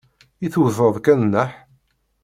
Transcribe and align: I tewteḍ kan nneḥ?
I 0.45 0.47
tewteḍ 0.53 0.95
kan 1.05 1.19
nneḥ? 1.23 1.51